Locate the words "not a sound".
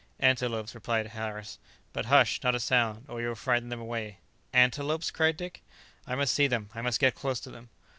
2.43-3.05